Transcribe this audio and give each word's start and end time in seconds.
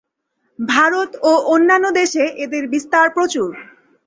ভারত 0.59 1.11
ও 1.21 1.31
অন্যান্য 1.53 1.85
দেশে 1.91 2.23
এদের 2.43 2.63
বিস্তার 2.67 3.07
প্রচুর। 3.09 3.49